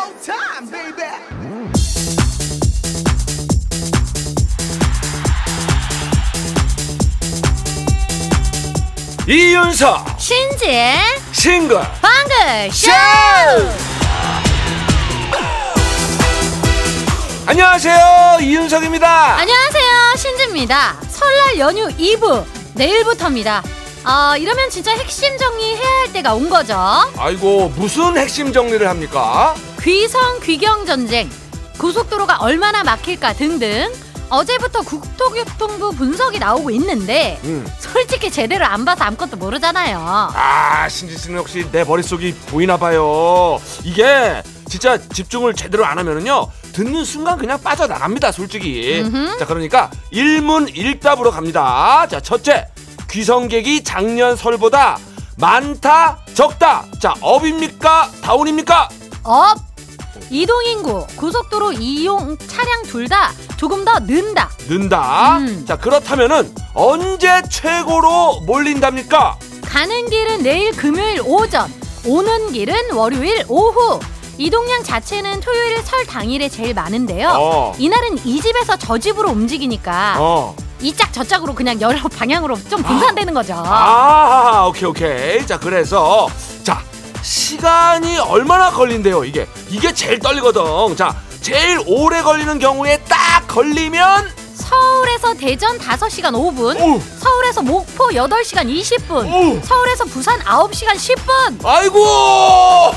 [0.00, 2.20] showtime, baby.
[9.28, 10.96] 이윤석 신지의
[11.32, 12.90] 싱글 방글 쇼!
[17.46, 20.96] 안녕하세요 이윤석입니다 안녕하세요, 신지입니다.
[21.08, 22.44] 설날 연휴 2부
[22.74, 23.62] 내일부터입니다.
[24.04, 26.74] 아 이러면 진짜 핵심 정리해야 할 때가 온 거죠.
[27.18, 31.28] 아이고 무슨 핵심 정리를 합니까 귀성 귀경 전쟁,
[31.78, 33.90] 고속도로가 얼마나 막힐까 등등.
[34.28, 37.66] 어제부터 국토교통부 분석이 나오고 있는데 음.
[37.80, 39.98] 솔직히 제대로 안 봐서 아무것도 모르잖아요.
[40.00, 47.04] 아 신지 씨는 혹시 내 머릿속이 보이나 봐요 이게 진짜 집중을 제대로 안 하면은요 듣는
[47.04, 49.38] 순간 그냥 빠져나갑니다 솔직히 음흠.
[49.40, 52.68] 자 그러니까 일문일답으로 갑니다 자 첫째
[53.10, 54.96] 귀성객이 작년 설보다
[55.38, 58.88] 많다 적다 자 up입니까 down입니까
[59.24, 59.58] up
[60.30, 64.48] 이동인구 고속도로 이용 차량 둘 다 조금 더 는다.
[64.68, 65.64] 는다 음.
[65.66, 71.72] 자 그렇다면은 언제 최고로 몰린답니까 가는 길은 내일 금요일 오전,
[72.06, 73.98] 오는 길은 월요일 오후.
[74.38, 77.28] 이동량 자체는 토요일 설 당일에 제일 많은데요.
[77.34, 77.74] 어.
[77.78, 80.56] 이날은 이 집에서 저 집으로 움직이니까 어.
[80.80, 83.52] 이 짝 저 짝으로 그냥 여러 방향으로 좀 분산되는 거죠.
[83.54, 85.46] 아, 오케이, 오케이.
[85.46, 86.26] 자, 그래서,
[86.59, 86.59] 자,
[87.22, 89.46] 시간이 얼마나 걸린대요, 이게.
[89.68, 90.96] 이게 제일 떨리거든.
[90.96, 98.66] 자, 제일 오래 걸리는 경우에 딱 걸리면, 서울에서 대전 5시간 5분, 오, 서울에서 목포 8시간
[98.68, 99.60] 20분, 오.
[99.64, 101.64] 서울에서 부산 9시간 10분.
[101.64, 102.04] 아이고,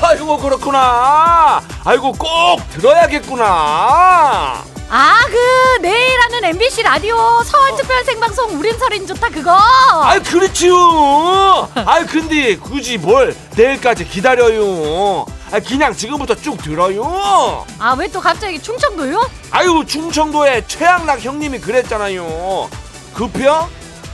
[0.02, 1.64] 아이고, 그렇구나.
[1.84, 4.64] 아이고, 꼭 들어야겠구나.
[4.96, 9.58] 아, 그 내일 하는 MBC 라디오 서울 특별 생방송 우린 설인 좋다 그거.
[10.04, 11.68] 아이, 그렇지요.
[11.74, 15.26] 아이, 근데 굳이 뭘 내일까지 기다려요.
[15.52, 17.66] 아, 그냥 지금부터 쭉 들어요.
[17.80, 19.28] 아, 왜 또 갑자기 충청도요?
[19.50, 22.70] 아유 충청도의 최양락 형님이 그랬잖아요
[23.16, 23.68] 급혀?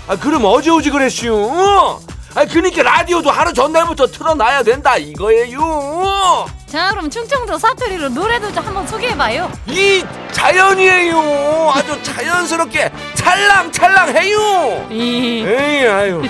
[0.08, 2.00] 아 그럼 어제 오지 그랬슈
[2.36, 8.86] 아 그니까 라디오도 하루 전날부터 틀어놔야 된다 이거예요 자, 그럼 충청도 사투리로 노래도 좀 한번
[8.86, 9.52] 소개해봐요.
[9.68, 16.22] 이 자연이에요 아주 자연스럽게 찰랑찰랑해요 이 에이 아유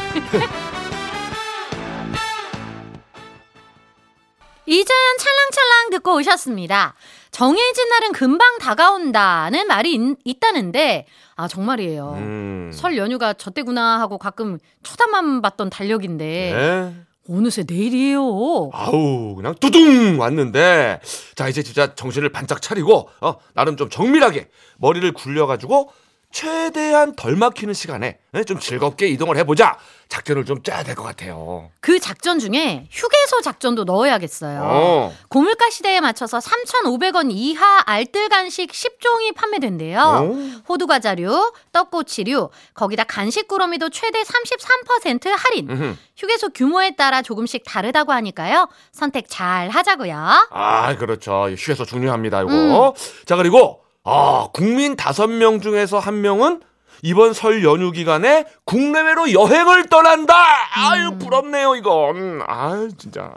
[4.65, 6.93] 이자연 찰랑찰랑 듣고 오셨습니다.
[7.31, 11.05] 정해진 날은 금방 다가온다는 말이 있, 있다는데
[11.35, 12.13] 아 정말이에요.
[12.17, 12.71] 음.
[12.73, 16.95] 설 연휴가 저 때구나 하고 가끔 쳐다만 봤던 달력인데 네.
[17.29, 18.71] 어느새 내일이에요.
[18.73, 20.99] 아우 그냥 뚜둥 왔는데
[21.35, 24.47] 자 이제 진짜 정신을 반짝 차리고 어 나름 좀 정밀하게
[24.77, 25.91] 머리를 굴려가지고
[26.31, 29.77] 최대한 덜 막히는 시간에 예, 좀 즐겁게 이동을 해보자
[30.09, 31.69] 작전을 좀 짜야 될 것 같아요.
[31.81, 34.59] 그 작전 중에 휴게소 작전도 넣어야겠어요.
[34.63, 35.13] 어.
[35.29, 39.99] 고물가 시대에 맞춰서 3,500원 이하 알뜰 간식 10종이 판매된대요.
[39.99, 40.61] 어?
[40.67, 45.69] 호두 과자류, 떡꼬치류, 거기다 간식 꾸러미도 최대 33% 할인.
[45.69, 45.95] 음흠.
[46.17, 48.67] 휴게소 규모에 따라 조금씩 다르다고 하니까요.
[48.91, 50.47] 선택 잘 하자고요.
[50.49, 52.89] 아 그렇죠 휴게소 중요합니다 이거.
[52.89, 52.93] 음.
[53.27, 56.61] 자 그리고 아 국민 다섯 명 중에서 한 명은
[57.01, 60.35] 이번 설 연휴 기간에 국내외로 여행을 떠난다.
[60.75, 62.41] 아유 부럽네요 이건.
[62.47, 63.31] 아 진짜.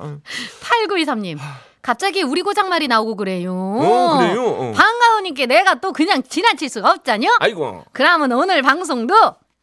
[0.62, 1.38] 8923님.
[1.80, 3.52] 갑자기 우리 고장 말이 나오고 그래요.
[3.54, 4.44] 어 그래요.
[4.46, 4.72] 어.
[4.72, 7.28] 반가우니까 내가 또 그냥 지나칠 수가 없잖요.
[7.40, 7.84] 아이고.
[7.92, 9.14] 그러면 오늘 방송도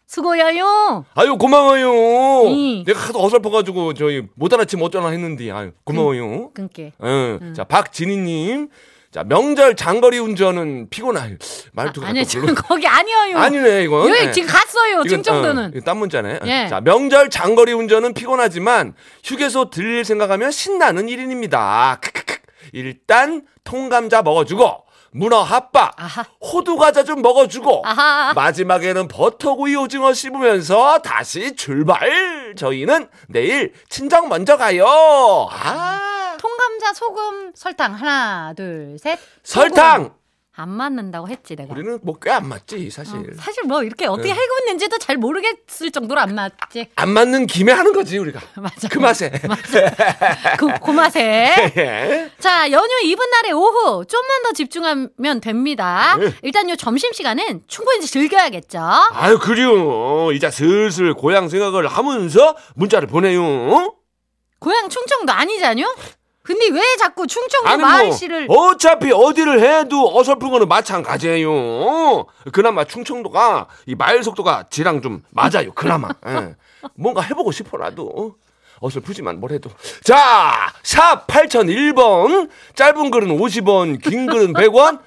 [0.06, 1.06] 수고해요.
[1.16, 2.48] 아유 고마워요.
[2.48, 2.84] 음.
[2.84, 6.52] 내가 하도 어설퍼가지고 저희 못 알아치면 어쩌나 했는데 아유 고마워요.
[6.54, 6.94] 끊게.
[7.04, 7.54] 응.
[7.56, 8.70] 자 박진희님.
[9.12, 11.38] 자 명절 장거리 운전은 피곤해요.
[11.74, 13.38] 말투가 아니요, 또 지금 별로- 거기 아니에요.
[13.40, 14.08] 아니네 이건.
[14.10, 14.32] 여기 네.
[14.32, 14.94] 지금 갔어요.
[14.98, 15.74] 이건, 충청도는.
[15.76, 16.40] 어, 딴 문자네.
[16.46, 16.68] 예.
[16.70, 18.94] 자 명절 장거리 운전은 피곤하지만
[19.24, 21.98] 휴게소 들릴 생각하면 신나는 일인입니다.
[22.02, 22.36] 크크크.
[22.74, 26.24] 일단 통감자 먹어주고 문어 핫바, 아하.
[26.40, 28.32] 호두 과자 좀 먹어주고 아하.
[28.36, 32.54] 마지막에는 버터구이 오징어 씹으면서 다시 출발.
[32.56, 34.86] 저희는 내일 친정 먼저 가요.
[35.50, 36.00] 아
[36.40, 39.20] 통감자 소금 설탕 하나 둘 셋.
[39.44, 40.04] 설탕.
[40.04, 40.20] 소금.
[40.56, 41.72] 안 맞는다고 했지 내가.
[41.74, 43.16] 우리는 뭐 꽤 안 맞지 사실.
[43.16, 44.40] 어, 사실 뭐 이렇게 어떻게 네.
[44.42, 46.90] 해구했는지도 잘 모르겠을 정도로 안 맞지.
[46.96, 48.42] 안 맞는 김에 하는 거지 우리가.
[48.60, 48.90] 맞아.
[48.90, 49.30] 그 맛에.
[50.60, 51.22] 그, 그 맛에.
[51.78, 52.30] 예.
[52.40, 56.18] 자, 연휴 이분 날의 오후 좀만 더 집중하면 됩니다.
[56.20, 56.34] 네.
[56.42, 58.80] 일단 요 점심 시간은 충분히 즐겨야겠죠.
[59.14, 60.32] 아유 그래요.
[60.34, 63.96] 이제 슬슬 고향 생각을 하면서 문자를 보내요.
[64.60, 65.86] 고향 충청도 아니잖요?
[66.44, 72.26] 근데 왜 자꾸 충청도 아니 뭐 마을시를 어차피 어디를 해도 어설픈 거는 마찬가지예요.
[72.52, 75.72] 그나마 충청도가 이 말 속도가 지랑 좀 맞아요.
[75.76, 76.56] 그나마 예.
[76.96, 78.36] 뭔가 해보고 싶어 나도.
[78.82, 79.70] 어설프지만 뭘 해도.
[80.04, 82.50] 자, 샵 8001번.
[82.76, 85.00] 짧은 글은 50원, 긴 글은 100원.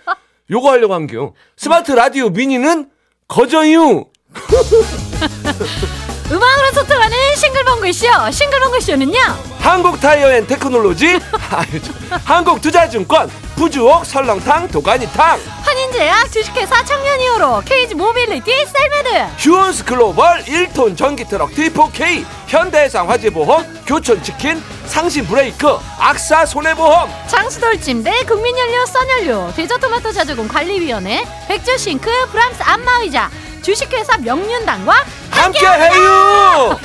[0.50, 1.32] 요거 하려고 한겨.
[1.56, 2.90] 스마트 라디오 미니는
[3.29, 4.05] 거저유.
[6.32, 8.06] 음악으로 소통하는 싱글벙글쇼.
[8.31, 9.19] 싱글벙글쇼는요.
[9.61, 11.19] 한국 타이어 앤 테크놀로지.
[11.50, 11.93] 아유, 저,
[12.25, 13.31] 한국 투자증권.
[13.56, 15.38] 부주옥 설렁탕 도가니탕.
[15.62, 19.32] 환인제약 주식회사 청년이오로 KG 모빌리티 셀메드.
[19.39, 22.25] 휴온스 글로벌 1톤 전기트럭 D4K.
[22.49, 23.82] 현대해상 화재보험.
[23.87, 24.62] 교촌치킨.
[24.87, 25.69] 상신 브레이크.
[25.99, 27.11] 악사 손해보험.
[27.29, 33.31] 장수돌 침대 국민연료 썬연료 대저토마토 자조금 관리위원회 백조싱크 프랑스 안마의자
[33.62, 35.05] 주식회사 명륜당과
[35.43, 36.79] 함께 해요.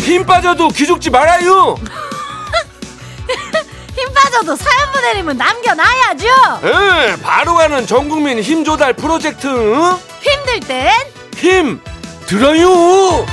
[0.00, 1.76] 힘 빠져도 기죽지 말아요.
[3.96, 6.26] 힘 빠져도 사연 보내리면 남겨놔야죠
[6.64, 9.46] 에, 바로 가는 전국민 힘 조달 프로젝트.
[10.20, 10.90] 힘들 땐
[11.36, 11.80] 힘
[12.26, 13.26] 들어요.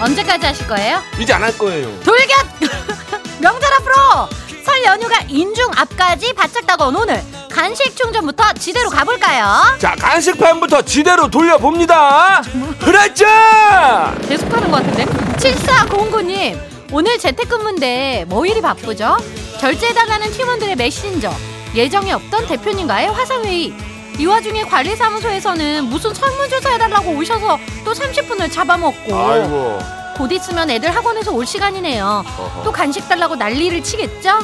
[0.00, 1.02] 언제까지 하실 거예요?
[1.18, 1.88] 이제 안 할 거예요.
[2.00, 2.46] 돌격
[3.40, 4.28] 명절 앞으로
[4.64, 9.76] 설 연휴가 인중 앞까지 바짝 다가온 오늘 간식 충전부터 지대로 가볼까요?
[9.78, 12.42] 자, 간식판부터 지대로 돌려봅니다.
[12.80, 14.14] 그랬자.
[14.28, 15.04] 계속 하는 것 같은데
[15.36, 16.60] 7409님
[16.92, 19.16] 오늘 재택근무인데 뭐 일이 바쁘죠?
[19.60, 21.32] 결제해달라는 팀원들의 메신저
[21.74, 23.72] 예정에 없던 대표님과의 화상회의
[24.20, 29.78] 이 와중에 관리사무소에서는 무슨 설문조사 해달라고 오셔서 또 30분을 잡아먹고 아이고.
[30.18, 32.62] 곧 있으면 애들 학원에서 올 시간이네요 어허.
[32.62, 34.40] 또 간식 달라고 난리를 치겠죠?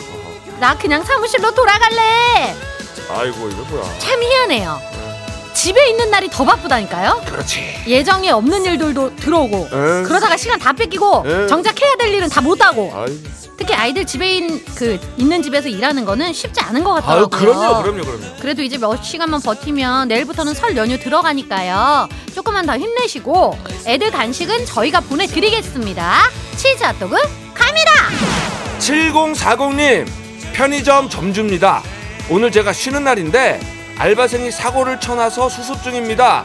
[0.58, 2.55] 나 그냥 사무실로 돌아갈래
[3.11, 3.99] 아이고 이거 뭐야.
[3.99, 4.81] 참 희한해요
[5.52, 7.62] 집에 있는 날이 더 바쁘다니까요 그렇지.
[7.87, 10.05] 예정에 없는 일들도 들어오고 응.
[10.06, 11.49] 그러다가 시간 다 뺏기고 응.
[11.49, 13.14] 정작 해야 될 일은 다 못하고 아이.
[13.56, 17.28] 특히 아이들 집에 있는 그 있는 집에서 일하는 거는 쉽지 않은 것 같더라고요.
[17.28, 18.36] 그럼요 그럼요 그럼요.
[18.40, 22.08] 그래도 이제 몇 시간만 버티면 내일부터는 설 연휴 들어가니까요.
[22.34, 26.30] 조금만 더 힘내시고 애들 간식은 저희가 보내드리겠습니다.
[26.56, 27.16] 치즈 핫도그
[27.54, 27.92] 갑니다.
[28.78, 30.06] 7040님
[30.52, 31.82] 편의점 점주입니다.
[32.28, 33.60] 오늘 제가 쉬는 날인데
[33.98, 36.42] 알바생이 사고를 쳐놔서 수습 중입니다.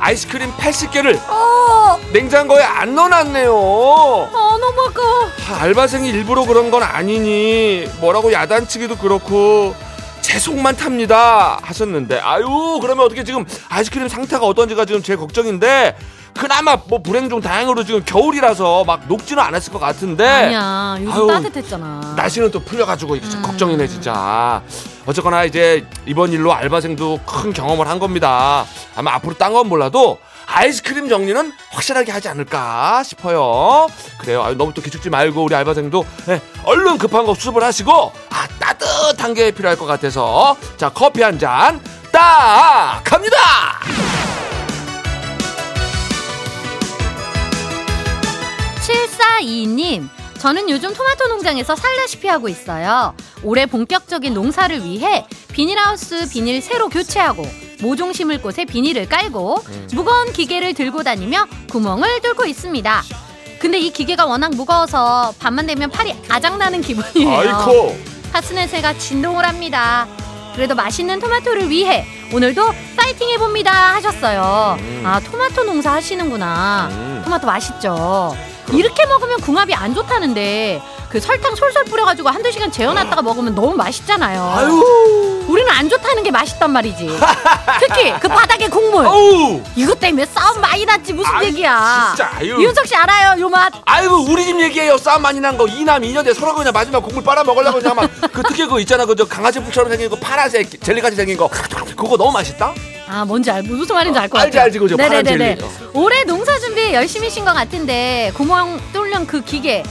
[0.00, 3.52] 아이스크림 80개를 어, 냉장고에 안 넣어놨네요.
[3.54, 5.24] 어 너무 아까워.
[5.50, 9.74] 아, 알바생이 일부러 그런 건 아니니 뭐라고 야단치기도 그렇고
[10.20, 15.96] 제 속만 탑니다 하셨는데 아유 그러면 어떻게 지금 아이스크림 상태가 어떤지가 지금 제 걱정인데
[16.34, 20.26] 그나마 뭐 불행 중 다행으로 지금 겨울이라서 막 녹지는 않았을 것 같은데.
[20.26, 20.96] 아니야.
[21.00, 22.14] 요즘 아유, 따뜻했잖아.
[22.16, 23.42] 날씨는 또 풀려가지고 음.
[23.42, 24.62] 걱정이네 진짜.
[25.06, 28.64] 어쨌거나 이제 이번 일로 알바생도 큰 경험을 한 겁니다.
[28.96, 33.86] 아마 앞으로 딴 건 몰라도 아이스크림 정리는 확실하게 하지 않을까 싶어요.
[34.18, 34.42] 그래요.
[34.44, 39.34] 아유, 너무 또 기죽지 말고 우리 알바생도 네, 얼른 급한 거 수습을 하시고 아 따뜻한
[39.34, 40.56] 게 필요할 것 같아서.
[40.76, 41.80] 자 커피 한 잔
[42.12, 43.36] 딱 갑니다
[49.38, 50.08] 7422님,
[50.38, 53.14] 저는 요즘 토마토 농장에서 살다시피 하고 있어요.
[53.42, 57.46] 올해 본격적인 농사를 위해 비닐하우스 비닐 새로 교체하고
[57.80, 59.62] 모종 심을 곳에 비닐을 깔고
[59.94, 63.02] 무거운 기계를 들고 다니며 구멍을 뚫고 있습니다.
[63.58, 67.38] 근데 이 기계가 워낙 무거워서 밤만 되면 팔이 아작나는 기분이에요.
[67.38, 67.96] 아이코
[68.32, 70.06] 파스넷새가 진동을 합니다.
[70.54, 74.76] 그래도 맛있는 토마토를 위해 오늘도 파이팅 해봅니다 하셨어요.
[74.80, 75.02] 음.
[75.04, 76.88] 아 토마토 농사 하시는구나.
[76.90, 77.22] 음.
[77.24, 78.36] 토마토 맛있죠.
[78.72, 84.42] 이렇게 먹으면 궁합이 안 좋다는데 그 설탕 솔솔 뿌려가지고 한두 시간 재워놨다가 먹으면 너무 맛있잖아요.
[84.56, 87.08] 아유 우리는 안 좋다는 게 맛있단 말이지.
[87.80, 89.06] 특히 그 바닥에 국물.
[89.08, 92.12] 어우 이것 때문에 싸움 많이 났지 무슨 아유, 얘기야.
[92.14, 92.60] 진짜, 아유.
[92.60, 93.72] 이윤석 씨 알아요 요 맛?
[93.86, 97.42] 아이고 우리 집 얘기예요 싸움 많이 난 거 이남 이녀제 서로 그냥 마지막 국물 빨아
[97.42, 101.48] 먹으려고 그냥 막그 특히 그 있잖아 그저 강아지 뿔처럼 생긴 거 파란색 젤리같이 생긴 거
[101.48, 102.74] 그거 너무 맛있다
[103.08, 104.64] 아 뭔지 알 무슨 말인지 알것 알지, 같아요.
[104.66, 104.96] 알지, 그죠?
[104.98, 105.58] 파란 네네네.
[105.94, 109.82] 올해 농사 준비 열심히신 것 같은데 구멍 뚫는 그 기계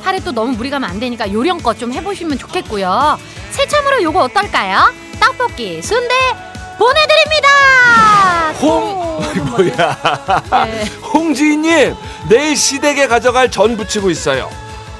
[0.00, 3.18] 팔에 또 너무 무리 가면 안 되니까 요령껏 좀 해보시면 좋겠고요.
[3.50, 4.92] 새참으로 요거 어떨까요?
[5.20, 6.14] 떡볶이 순대
[6.78, 7.48] 보내드립니다.
[8.60, 10.84] 홍또 뭐야 네.
[11.12, 11.94] 홍지희님
[12.28, 14.50] 내일 시댁에 가져갈 전 부치고 있어요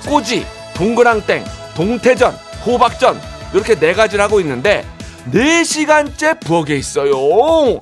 [0.07, 2.33] 꼬지 동그랑땡 동태전
[2.67, 3.21] 호박전
[3.53, 4.87] 이렇게 네 가지를 하고 있는데
[5.33, 7.13] 4시간째 부엌에 있어요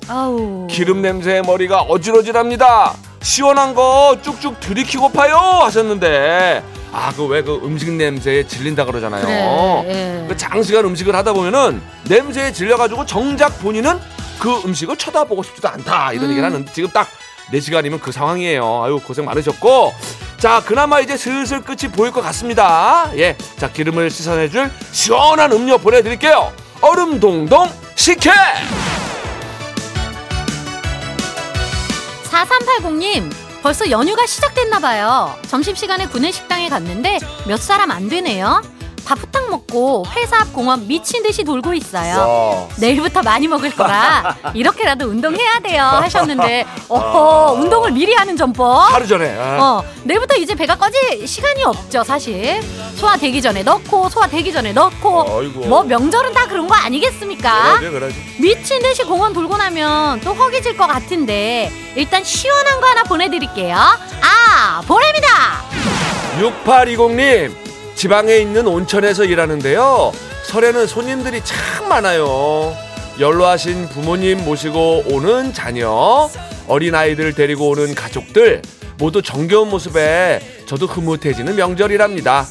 [0.07, 2.93] 아우 기름 냄새에 머리가 어지러질합니다.
[3.21, 9.83] 시원한 거 쭉쭉 들이키고 파요 하셨는데 아 그 왜 그 음식 냄새에 질린다 그러잖아요.
[9.83, 9.93] 그래,
[10.23, 10.27] 예.
[10.27, 13.99] 그 장시간 음식을 하다 보면은 냄새에 질려가지고 정작 본인은
[14.39, 16.29] 그 음식을 쳐다보고 싶지도 않다 이런 음.
[16.31, 17.07] 얘기를 하는데 지금 딱
[17.53, 18.83] 4시간이면 그 상황이에요.
[18.83, 19.93] 아유 고생 많으셨고
[20.37, 23.11] 자, 그나마 이제 슬슬 끝이 보일 것 같습니다.
[23.17, 23.35] 예.
[23.57, 26.53] 자, 기름을 씻어내줄 시원한 음료 보내드릴게요.
[26.81, 28.31] 얼음 동동 식혜!
[32.31, 33.31] 4380님,
[33.61, 35.37] 벌써 연휴가 시작됐나봐요.
[35.47, 38.61] 점심시간에 구내 식당에 갔는데 몇 사람 안 되네요.
[39.03, 42.67] 밥부탁 먹고 회사 앞 공원 미친 듯이 돌고 있어요.
[42.77, 49.35] 내일부터 많이 먹을 거라 이렇게라도 운동해야 돼요 하셨는데 어허 운동을 미리 하는 전법 하루 전에.
[49.37, 49.57] 아.
[49.61, 52.61] 어 내일부터 이제 배가 꺼질 시간이 없죠 사실
[52.95, 55.59] 소화되기 전에 넣고 소화되기 전에 넣고 아이고.
[55.67, 58.35] 뭐 명절은 다 그런 거 아니겠습니까 그러지, 그러지.
[58.39, 64.81] 미친 듯이 공원 돌고 나면 또 허기질 것 같은데 일단 시원한 거 하나 보내드릴게요 아
[64.87, 65.27] 보냅니다
[66.39, 67.68] 6820님
[67.99, 70.13] 지방에 있는 온천에서 일하는데요.
[70.45, 72.73] 설에는 손님들이 참 많아요.
[73.19, 76.29] 연로하신 부모님 모시고 오는 자녀
[76.69, 78.61] 어린아이들 데리고 오는 가족들
[78.99, 82.47] 모두 정겨운 모습에 저도 흐뭇해지는 명절이랍니다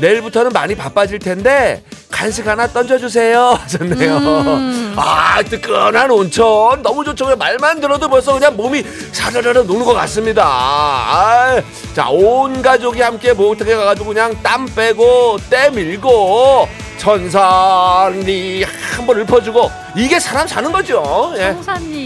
[0.00, 3.58] 내일부터는 많이 바빠질 텐데 간식 하나 던져주세요.
[3.62, 4.16] 하셨네요.
[4.16, 4.94] 음.
[4.96, 6.82] 아 뜨끈한 온천.
[6.82, 7.34] 너무 좋죠.
[7.36, 10.44] 말만 들어도 벌써 그냥 몸이 사르르르 녹는 것 같습니다.
[10.46, 11.60] 아,
[11.94, 20.20] 자온 가족이 함께 목욕탕에 가가지고 그냥 땀 빼고 때 밀고 천산리 한 번 읊어주고 이게
[20.20, 21.32] 사람 사는 거죠.
[21.36, 21.52] 예.
[21.54, 21.99] 청산리를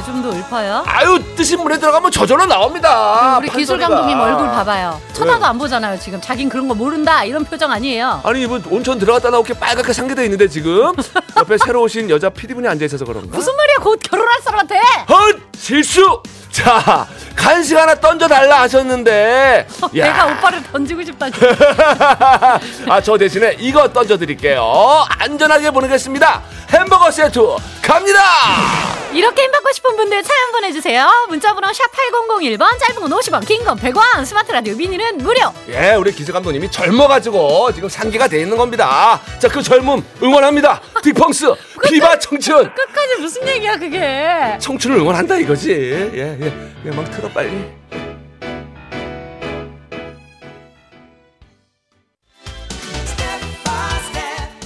[0.00, 3.88] 요즘도 읊어요 아유 뜨신 물에 들어가면 저절로 나옵니다 우리 기술 판소리가.
[3.88, 8.42] 감독님 얼굴 봐봐요 쳐다도 안 보잖아요 지금 자긴 그런 거 모른다 이런 표정 아니에요 아니
[8.42, 10.92] 이분 온천 들어갔다 나오게 빨갛게 상기돼 있는데 지금
[11.36, 13.36] 옆에 새로 오신 여자 PD분이 앉아 있어서 그런가?
[13.36, 16.22] 무슨 말이야 곧 결혼할 사람한테 헛 실수.
[16.50, 21.26] 자 간식 하나 던져 달라 하셨는데 내가 오빠를 던지고 싶다
[22.90, 25.04] 아저 대신에 이거 던져 드릴게요.
[25.20, 26.42] 안전하게 보내겠습니다.
[26.70, 27.40] 햄버거 세트
[27.82, 28.20] 갑니다.
[29.12, 34.52] 이렇게 힘받고 싶은 분들 사연 보내주세요 문자번호 샵8001번 짧은 건 50원 긴 건 100원 스마트
[34.52, 39.20] 라디오 미니는 무료 예, 우리 기수 감독님이 젊어가지고 지금 상기가 돼 있는 겁니다.
[39.38, 40.80] 자 그 젊음 응원합니다.
[41.02, 41.52] 딕펑스
[41.88, 42.72] 비바 청춘.
[42.72, 45.72] 끝까지 무슨 얘기야 그게 청춘을 응원한다 이거지.
[45.72, 46.52] 예, 예.
[46.86, 47.79] 예, 막 틀어 빨리.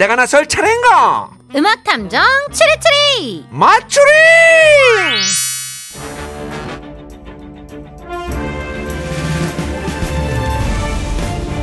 [0.00, 1.28] 내가 나설 차례인가?
[1.54, 4.00] 음악 탐정 추리추리 맞추리!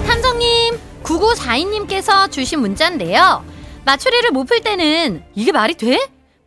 [0.06, 3.44] 탐정님 9942님께서 주신 문자인데요
[3.86, 5.98] 맞추리를 못 풀 때는 이게 말이 돼?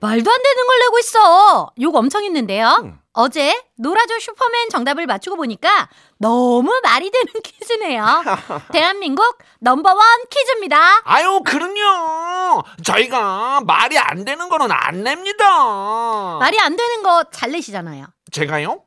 [0.01, 3.00] 말도 안 되는 걸 내고 있어 욕 엄청 했는데요 음.
[3.13, 5.89] 어제 노라조 슈퍼맨 정답을 맞추고 보니까
[6.19, 8.05] 너무 말이 되는 퀴즈네요
[8.73, 10.01] 대한민국 넘버원
[10.31, 12.63] 퀴즈입니다 아유, 그럼요.
[12.85, 16.39] 저희가 말이 안 되는 거는 안 냅니다.
[16.39, 18.83] 말이 안 되는 거 잘 내시잖아요 제가요?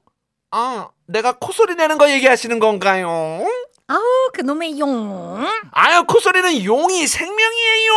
[0.51, 3.46] 아, 내가 콧소리 내는 거 얘기하시는 건가요?
[3.88, 4.01] 아우
[4.34, 7.94] 그놈의 용 아유, 콧소리는 용이 생명이에요.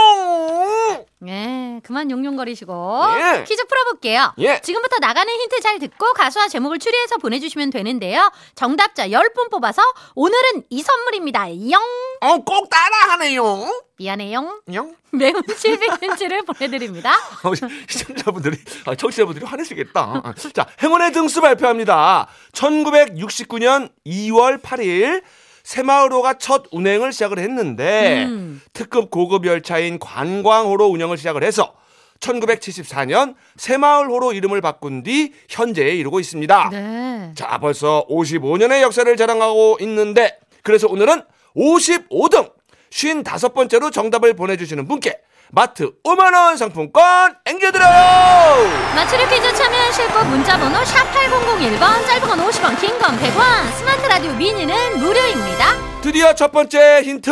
[1.87, 3.45] 네, 그만 용용거리시고 예.
[3.45, 4.33] 퀴즈 풀어볼게요.
[4.39, 4.61] 예.
[4.61, 8.31] 지금부터 나가는 힌트 잘 듣고 가수와 제목을 추리해서 보내주시면 되는데요.
[8.57, 9.83] 정답자 10분 뽑아서
[10.17, 11.49] 오늘은 이 선물입니다.
[11.71, 11.81] 영
[12.23, 13.71] 어, 꼭 따라하네요.
[13.99, 14.63] 미안해요.
[14.75, 14.95] 영?
[15.13, 17.15] 매운 700cm를 보내드립니다.
[17.45, 17.53] 어,
[17.89, 20.35] 시청자분들이, 아, 청취자분들이 화내시겠다.
[20.53, 22.27] 자, 행운의 등수 발표합니다.
[22.53, 25.23] 1969년 2월 8일
[25.67, 28.63] 새마을호가 첫 운행을 시작을 했는데 음.
[28.73, 31.75] 특급 고급 열차인 관광호로 운영을 시작을 해서
[32.21, 36.69] 1974년 새마을호로 이름을 바꾼 뒤 현재에 이르고 있습니다.
[36.71, 37.33] 네.
[37.35, 41.25] 자, 벌써 55년의 역사를 자랑하고 있는데 그래서 오늘은
[41.57, 42.53] 55등
[42.91, 45.19] 55번째로 정답을 보내주시는 분께
[45.53, 48.69] 마트 5만원 상품권 앵겨드려요!
[48.95, 54.99] 맞추리 퀴즈 참여하실 분 문자번호 샵8001번 짧은 건 50원 긴 건 100원 스마트 라디오 미니는
[54.99, 56.01] 무료입니다.
[56.03, 57.31] 드디어 첫 번째 힌트!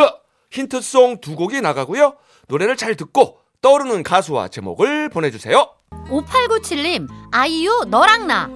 [0.50, 2.14] 힌트송 두 곡이 나가고요.
[2.46, 5.68] 노래를 잘 듣고 떠오르는 가수와 제목을 보내주세요.
[6.08, 8.48] 5897님 아이유 너랑 나.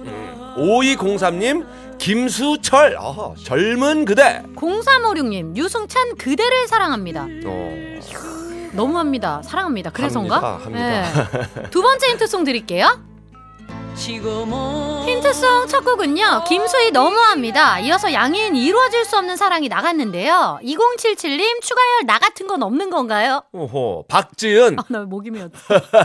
[0.55, 2.95] 5203님 김수철.
[2.97, 4.41] 어허, 젊은 그대.
[4.55, 7.23] 0356님 유승찬 그대를 사랑합니다.
[7.45, 7.99] 어,
[8.73, 9.41] 너무합니다.
[9.43, 9.89] 사랑합니다.
[9.91, 10.35] 그래서인가?
[10.59, 11.49] 합니다, 합니다.
[11.63, 11.69] 네.
[11.69, 12.87] 두 번째 힌트송 드릴게요.
[15.05, 22.17] 힌트송 첫 곡은요 김수희 너무합니다 이어서 양희은 이루어질 수 없는 사랑이 나갔는데요 2077님 추가열 나
[22.17, 23.43] 같은 건 없는 건가요?
[23.51, 25.57] 오호 박지은 아나 목이 메었다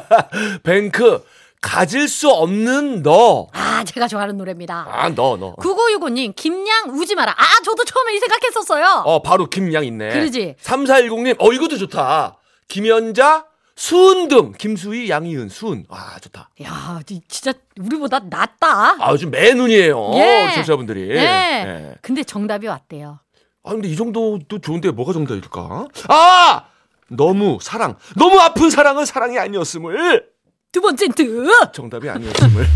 [0.65, 1.25] 뱅크
[1.61, 3.47] 가질 수 없는 너.
[3.53, 5.55] 아 제가 좋아하는 노래입니다 아 너 너.
[5.57, 10.09] 9965님 김양 우지 마라 아 저도 처음에 이 생각했었어요 어 바로 김양 있네.
[10.11, 10.57] 그러지.
[10.61, 12.39] 3410님 어 이것도 좋다.
[12.69, 15.85] 김연자 수은 등 김수희 양희은 수은.
[15.89, 16.51] 아 좋다.
[16.63, 20.11] 야 이- 진짜 우리보다 낫다 아 요즘 매눈이에요.
[20.15, 20.51] 예.
[20.55, 21.09] 청취자분들이.
[21.09, 21.21] 네.
[21.67, 21.95] 예.
[22.03, 23.19] 근데 정답이 왔대요
[23.65, 25.87] 아 근데 이 정도도 좋은데 뭐가 정답일까?
[26.09, 26.65] 아
[27.09, 30.27] 너무 사랑 너무 아픈 사랑은 사랑이 아니었음을
[30.71, 32.67] 두 번째 힌트 정답이 아니었음을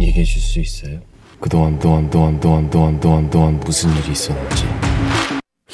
[0.00, 1.00] 얘기해 줄 수 있어요?
[1.40, 4.66] 그동안 동안 동안 동안 동안 동안 동안 무슨 일이 있었는지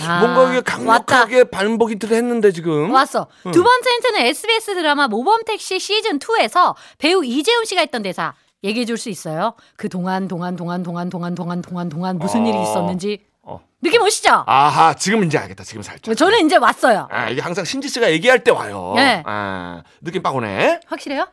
[0.01, 3.27] 아, 뭔가 이게 왔다 강력하게 반복 힌트를 했는데 지금 왔어.
[3.43, 8.35] 두 번째 힌트는 SBS 드라마 모범택시 시즌 2에서 배우 이재훈 씨가 했던 대사
[8.65, 9.55] 얘기해 줄 수 있어요?
[9.77, 12.63] 그 동안 동안 동안 동안 동안 동안 동안 동안 무슨 일이 어.
[12.63, 13.61] 있었는지 어.
[13.83, 14.45] 느낌 오시죠?
[14.47, 17.07] 아하 지금 이제 알겠다 지금 살짝 저는 이제 왔어요.
[17.11, 19.23] 아 이게 항상 신지 씨가 얘기할 때 와요 네.
[19.27, 21.27] 아 느낌 빡 오네 확실해요?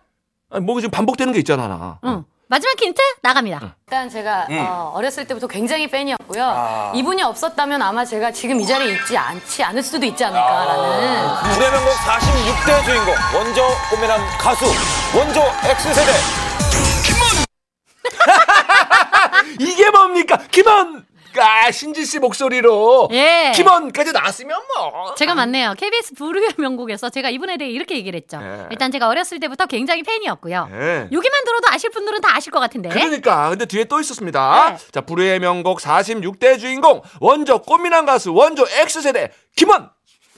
[0.52, 2.24] 아, 뭐 지금 반복되는 게 있잖아 나 응.
[2.54, 3.58] 마지막 힌트 나갑니다.
[3.64, 3.72] 음.
[3.88, 4.46] 일단 제가
[4.94, 6.92] 어, 렸을 때부터 굉장히 팬이었고요.
[6.94, 11.92] 이분이 없었다면 아마 제가 지금 이 자리에 있지 않지 않을 수도 있지 않을까라는 불의 명곡
[11.94, 14.66] 46대 주인공 원조 꼬미남 가수
[15.18, 16.12] 원조 X세대.
[19.60, 20.38] 이게 뭡니까?
[20.52, 21.04] 김원
[21.42, 23.52] 아 신지 씨 목소리로 예.
[23.56, 25.74] 김원까지 나왔으면 뭐 제가 맞네요.
[25.78, 28.40] KBS 부르의 명곡에서 제가 이분에 대해 이렇게 얘기를 했죠.
[28.40, 28.68] 네.
[28.72, 30.68] 일단 제가 어렸을 때부터 굉장히 팬이었고요.
[30.72, 31.08] 네.
[31.12, 32.90] 여기만 들어도 아실 분들은 다 아실 것 같은데.
[32.90, 34.78] 그러니까 근데 뒤에 또 있었습니다.
[34.78, 34.92] 네.
[34.92, 39.90] 자 불후의 명곡 46대 주인공 원조 꽃미남 가수 원조 X세대 김원.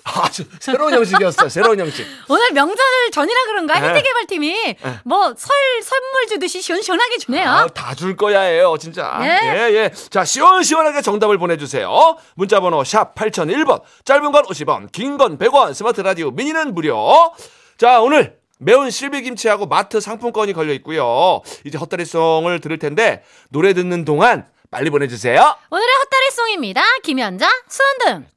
[0.06, 1.50] 아주 새로운 형식이었어요.
[1.50, 2.06] 새로운 형식.
[2.30, 2.78] 오늘 명절
[3.12, 3.88] 전이라 그런가 네.
[3.88, 7.50] 힌트 개발팀이 뭐 설 선물 주듯이 시원시원하게 주네요.
[7.50, 9.20] 아, 다줄 거야예요, 진짜.
[9.22, 9.48] 예.
[9.50, 9.92] 예, 예.
[10.10, 11.90] 자, 시원시원하게 정답을 보내주세요.
[12.36, 17.34] 문자번호 샵 8001번, 짧은 건 50원, 긴 건 100원, 스마트 라디오 미니는 무료.
[17.78, 21.42] 자, 오늘 매운 실비김치하고 마트 상품권이 걸려 있고요.
[21.66, 25.56] 이제 헛다리송을 들을 텐데 노래 듣는 동안 빨리 보내주세요.
[25.70, 26.82] 오늘의 헛다리송입니다.
[27.04, 28.28] 김연자 수은등.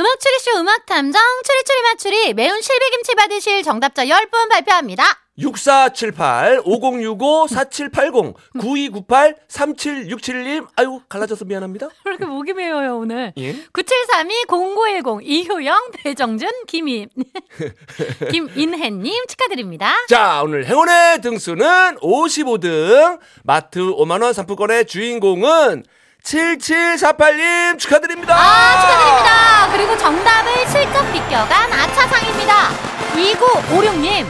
[0.00, 5.04] 음악 추리쇼 음악 탐정 추리추리 맞추리 매운 실비김치 받으실 정답자 10분 발표합니다.
[5.36, 11.88] 6478 5065 4780 9298 3767님 아유 갈라져서 미안합니다.
[12.06, 13.34] 왜 이렇게 목이 메어요 오늘.
[13.36, 13.52] 예.
[13.72, 17.10] 9732 0910 이효영 배정준 김인
[18.32, 19.94] 김인혜 님 축하드립니다.
[20.08, 23.20] 자, 오늘 행운의 등수는 55등.
[23.44, 25.84] 마트 5만 원 상품권의 주인공은
[26.24, 28.34] 7748님 축하드립니다.
[28.36, 29.72] 아, 축하드립니다.
[29.72, 32.68] 그리고 정답을 슬쩍 비껴간 아차상입니다.
[33.14, 34.26] 2956님,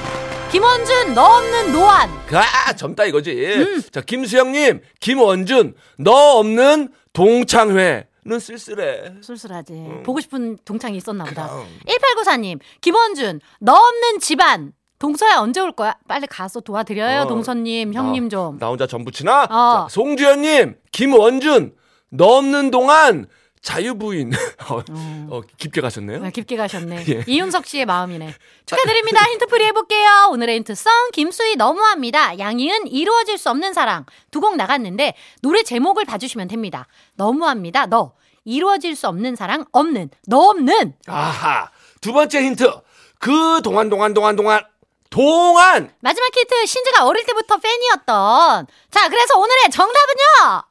[0.51, 2.11] 김원준, 너 없는 노안.
[2.33, 3.33] 아, 젊다 이거지.
[3.33, 3.83] 음.
[3.91, 9.15] 자, 김수영님, 김원준, 너 없는 동창회 는 쓸쓸해.
[9.23, 10.03] 쓸쓸하지.
[10.05, 11.49] 보고 싶은 동창이 있었나 보다.
[11.87, 14.73] 1894님, 김원준, 너 없는 집안.
[14.99, 15.97] 동서야 언제 올 거야?
[16.07, 17.27] 빨리 가서 도와드려요, 어.
[17.27, 18.59] 동서님, 형님 나, 좀.
[18.59, 19.45] 나 혼자 전부치나?
[19.45, 19.47] 어.
[19.49, 21.73] 자, 송주현님, 김원준,
[22.11, 23.27] 너 없는 동안
[23.63, 24.33] 자유부인.
[24.71, 24.83] 어,
[25.31, 26.25] 어, 깊게 가셨네요.
[26.25, 27.05] 아, 깊게 가셨네.
[27.09, 27.25] 예.
[27.27, 28.35] 이윤석 씨의 마음이네.
[28.67, 29.23] 축하드립니다.
[29.31, 30.29] 힌트풀이 해볼게요.
[30.31, 32.39] 오늘의 힌트성 김수희 너무합니다.
[32.39, 36.87] 양희은 이루어질 수 없는 사랑 두 곡 나갔는데 노래 제목을 봐주시면 됩니다.
[37.17, 37.87] 너무합니다.
[37.87, 38.13] 너
[38.45, 41.71] 이루어질 수 없는 사랑 없는 너 없는 아하.
[42.01, 42.73] 두 번째 힌트.
[43.19, 44.63] 그 동안, 동안, 동안, 동안,
[45.11, 45.93] 동안!
[46.01, 50.63] 마지막 힌트 신지가 어릴 때부터 팬이었던 자 그래서 오늘의 정답은요.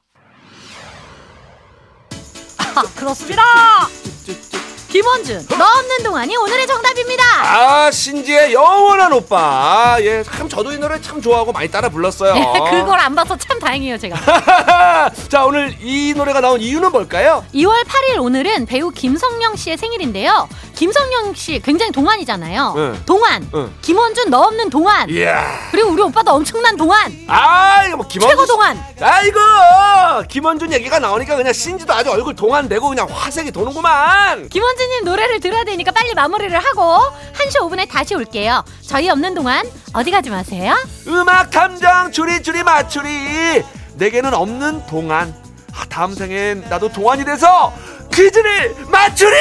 [2.80, 3.44] 아, 그렇습니다.
[4.88, 7.24] 김원준 너 없는 동안이 오늘의 정답입니다.
[7.44, 9.98] 아, 신지의 영원한 오빠.
[10.00, 12.34] 예, 참 저도 이 노래 참 좋아하고 많이 따라 불렀어요.
[12.72, 14.15] 그걸 안 봐서 참 다행이에요 제가.
[15.30, 17.46] 자, 오늘 이 노래가 나온 이유는 뭘까요?
[17.54, 20.48] 2월 8일 오늘은 배우 김성령 씨의 생일인데요.
[20.80, 22.74] 김성령 씨 굉장히 동안이잖아요.
[22.78, 23.04] 응.
[23.06, 23.46] 동안.
[23.54, 23.70] 응.
[23.82, 25.10] 김원준 너 없는 동안.
[25.10, 25.46] 이야.
[25.72, 27.12] 그리고 우리 오빠도 엄청난 동안.
[27.28, 28.30] 아, 이거 뭐 김원준.
[28.30, 28.82] 최고 동안.
[29.02, 29.39] 아이고,
[30.30, 34.48] 김원준 얘기가 나오니까 그냥 신지도 아주 얼굴 동안 되고 그냥 화색이 도는구만.
[34.48, 37.00] 김원준님 노래를 들어야 되니까 빨리 마무리를 하고
[37.38, 38.63] 1시 5분에 다시 올게요.
[38.82, 40.76] 저희 없는 동안 어디 가지 마세요.
[41.08, 43.65] 음악 탐정 추리추리 맞추리.
[43.96, 45.36] 내게는 없는 동안.
[45.76, 47.74] 아, 다음 생엔 나도 동안이 돼서
[48.13, 49.36] 퀴즈를 맞추리!